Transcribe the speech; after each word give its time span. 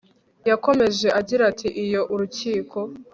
yakomeje 0.49 1.07
agira 1.19 1.43
ati 1.51 1.67
iyo 1.83 2.01
urukiko 2.13 2.79